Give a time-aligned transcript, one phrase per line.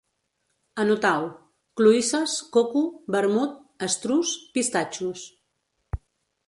[0.83, 1.27] Anotau:
[1.81, 2.83] cloïsses, coco,
[3.17, 3.55] vermut,
[3.89, 5.29] estruç, pistatxos